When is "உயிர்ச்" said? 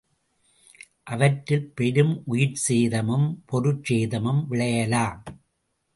2.25-2.61